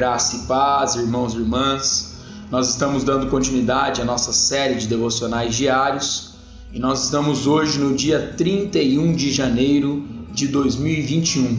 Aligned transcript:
Graça 0.00 0.34
e 0.34 0.38
paz, 0.46 0.94
irmãos 0.94 1.34
e 1.34 1.36
irmãs. 1.36 2.14
Nós 2.50 2.70
estamos 2.70 3.04
dando 3.04 3.26
continuidade 3.26 4.00
à 4.00 4.04
nossa 4.06 4.32
série 4.32 4.76
de 4.76 4.88
devocionais 4.88 5.54
diários 5.54 6.36
e 6.72 6.78
nós 6.78 7.04
estamos 7.04 7.46
hoje 7.46 7.78
no 7.78 7.94
dia 7.94 8.32
31 8.34 9.12
de 9.12 9.30
janeiro 9.30 10.02
de 10.32 10.48
2021. 10.48 11.58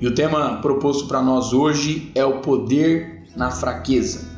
E 0.00 0.06
o 0.06 0.14
tema 0.14 0.58
proposto 0.58 1.08
para 1.08 1.20
nós 1.20 1.52
hoje 1.52 2.12
é 2.14 2.24
o 2.24 2.38
poder 2.38 3.24
na 3.34 3.50
fraqueza. 3.50 4.28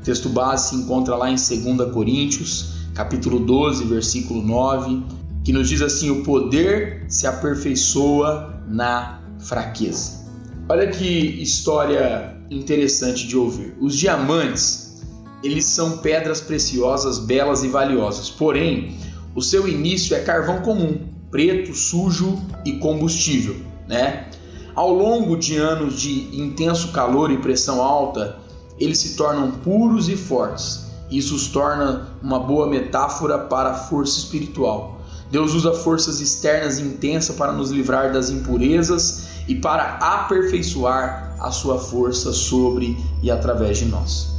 O 0.00 0.04
texto 0.04 0.28
base 0.28 0.68
se 0.68 0.76
encontra 0.76 1.16
lá 1.16 1.28
em 1.28 1.34
2 1.34 1.92
Coríntios, 1.92 2.74
capítulo 2.94 3.40
12, 3.40 3.86
versículo 3.86 4.40
9, 4.40 5.02
que 5.42 5.52
nos 5.52 5.68
diz 5.68 5.82
assim: 5.82 6.10
"O 6.10 6.22
poder 6.22 7.06
se 7.08 7.26
aperfeiçoa 7.26 8.62
na 8.68 9.18
fraqueza". 9.40 10.23
Olha 10.66 10.86
que 10.86 11.42
história 11.42 12.38
interessante 12.50 13.26
de 13.26 13.36
ouvir. 13.36 13.76
Os 13.78 13.94
diamantes, 13.94 15.02
eles 15.42 15.66
são 15.66 15.98
pedras 15.98 16.40
preciosas, 16.40 17.18
belas 17.18 17.62
e 17.62 17.68
valiosas. 17.68 18.30
Porém, 18.30 18.96
o 19.34 19.42
seu 19.42 19.68
início 19.68 20.16
é 20.16 20.20
carvão 20.20 20.62
comum, 20.62 21.00
preto, 21.30 21.74
sujo 21.74 22.40
e 22.64 22.78
combustível, 22.78 23.56
né? 23.86 24.30
Ao 24.74 24.90
longo 24.90 25.36
de 25.36 25.58
anos 25.58 26.00
de 26.00 26.34
intenso 26.34 26.92
calor 26.92 27.30
e 27.30 27.36
pressão 27.36 27.82
alta, 27.82 28.38
eles 28.78 28.98
se 28.98 29.16
tornam 29.16 29.50
puros 29.50 30.08
e 30.08 30.16
fortes. 30.16 30.86
Isso 31.10 31.34
os 31.34 31.46
torna 31.46 32.08
uma 32.22 32.40
boa 32.40 32.66
metáfora 32.66 33.38
para 33.38 33.72
a 33.72 33.74
força 33.74 34.18
espiritual. 34.18 34.98
Deus 35.30 35.52
usa 35.52 35.74
forças 35.74 36.20
externas 36.22 36.78
intensas 36.78 37.36
para 37.36 37.52
nos 37.52 37.70
livrar 37.70 38.10
das 38.12 38.30
impurezas 38.30 39.33
e 39.46 39.54
para 39.54 39.96
aperfeiçoar 39.96 41.36
a 41.40 41.50
sua 41.50 41.78
força 41.78 42.32
sobre 42.32 42.96
e 43.22 43.30
através 43.30 43.78
de 43.78 43.84
nós. 43.86 44.34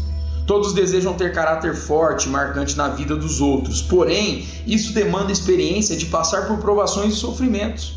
Todos 0.46 0.74
desejam 0.74 1.14
ter 1.14 1.34
caráter 1.34 1.76
forte, 1.76 2.30
marcante 2.30 2.78
na 2.78 2.88
vida 2.90 3.16
dos 3.16 3.42
outros, 3.42 3.82
porém, 3.82 4.48
isso 4.68 4.94
demanda 4.94 5.32
experiência 5.32 5.96
de 5.96 6.06
passar 6.06 6.48
por 6.48 6.58
provações 6.58 7.14
e 7.14 7.18
sofrimentos. 7.18 7.96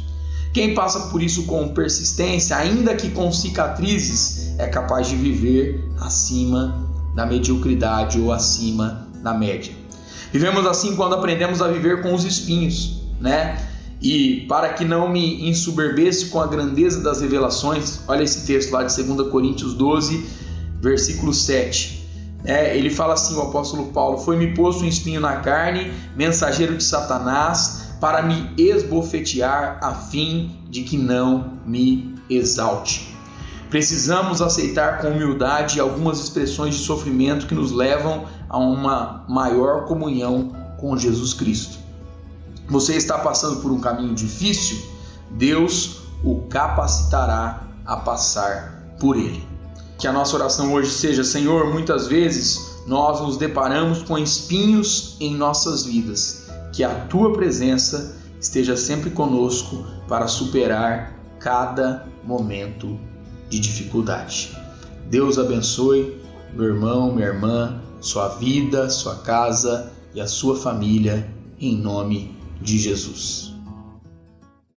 Quem 0.53 0.75
passa 0.75 1.09
por 1.11 1.23
isso 1.23 1.45
com 1.45 1.69
persistência, 1.69 2.56
ainda 2.56 2.95
que 2.97 3.11
com 3.11 3.31
cicatrizes, 3.31 4.55
é 4.59 4.67
capaz 4.67 5.09
de 5.09 5.14
viver 5.14 5.84
acima 6.01 6.89
da 7.14 7.27
mediocridade 7.27 8.19
ou 8.19 8.33
acima 8.33 9.06
da 9.23 9.34
média. 9.34 9.73
Vivemos 10.33 10.67
assim 10.67 10.97
quando 10.97 11.14
aprendemos 11.14 11.61
a 11.61 11.69
viver 11.69 12.03
com 12.03 12.14
os 12.14 12.25
espinhos, 12.25 13.03
né? 13.20 13.59
E 14.01 14.47
para 14.49 14.73
que 14.75 14.85
não 14.85 15.09
me 15.09 15.49
ensoberbesse 15.49 16.27
com 16.27 16.41
a 16.41 16.47
grandeza 16.47 17.01
das 17.01 17.21
revelações, 17.21 18.01
olha 18.07 18.23
esse 18.23 18.47
texto 18.47 18.71
lá 18.71 18.85
de 18.85 19.03
2 19.03 19.29
Coríntios 19.29 19.75
12, 19.75 20.25
versículo 20.81 21.35
7. 21.35 22.07
É, 22.45 22.77
ele 22.77 22.91
fala 22.91 23.15
assim: 23.15 23.35
o 23.35 23.43
apóstolo 23.43 23.87
Paulo: 23.87 24.19
Foi-me 24.19 24.55
posto 24.55 24.85
um 24.85 24.89
espinho 24.89 25.21
na 25.21 25.37
carne, 25.37 25.93
mensageiro 26.15 26.77
de 26.77 26.85
Satanás, 26.85 27.89
para 28.01 28.23
me 28.23 28.51
esbofetear, 28.57 29.81
a 29.83 29.93
fim 29.93 30.57
de 30.71 30.83
que 30.83 30.97
não 30.97 31.55
me 31.67 32.15
exalte. 32.31 33.17
Precisamos 33.69 34.41
aceitar 34.41 35.03
com 35.03 35.09
humildade 35.09 35.81
algumas 35.81 36.21
expressões 36.21 36.77
de 36.77 36.81
sofrimento 36.83 37.47
que 37.47 37.55
nos 37.55 37.73
levam 37.73 38.25
a 38.49 38.57
uma 38.57 39.25
maior 39.29 39.85
comunhão 39.87 40.53
com 40.79 40.97
Jesus 40.97 41.35
Cristo 41.35 41.88
você 42.69 42.97
está 42.97 43.19
passando 43.19 43.61
por 43.61 43.70
um 43.72 43.80
caminho 43.80 44.14
difícil, 44.14 44.78
Deus 45.30 46.02
o 46.22 46.42
capacitará 46.48 47.66
a 47.84 47.97
passar 47.97 48.97
por 49.00 49.16
ele. 49.16 49.47
Que 49.98 50.06
a 50.06 50.12
nossa 50.12 50.36
oração 50.36 50.73
hoje 50.73 50.90
seja: 50.90 51.24
Senhor, 51.24 51.73
muitas 51.73 52.07
vezes 52.07 52.83
nós 52.86 53.20
nos 53.20 53.36
deparamos 53.36 54.02
com 54.02 54.18
espinhos 54.18 55.17
em 55.18 55.34
nossas 55.34 55.84
vidas, 55.84 56.48
que 56.73 56.84
a 56.84 56.95
tua 57.07 57.33
presença 57.33 58.17
esteja 58.40 58.77
sempre 58.77 59.11
conosco 59.11 59.84
para 60.07 60.28
superar 60.28 61.18
cada 61.40 62.07
momento 62.24 62.98
de 63.48 63.58
dificuldade. 63.58 64.57
Deus 65.11 65.39
abençoe 65.39 66.20
meu 66.55 66.67
irmão, 66.67 67.12
minha 67.12 67.27
irmã, 67.27 67.80
sua 68.01 68.28
vida, 68.28 68.89
sua 68.90 69.17
casa 69.17 69.92
e 70.14 70.20
a 70.20 70.27
sua 70.27 70.57
família, 70.57 71.28
em 71.61 71.77
nome 71.77 72.36
de 72.36 72.38
de 72.61 72.79
Jesus. 72.79 73.58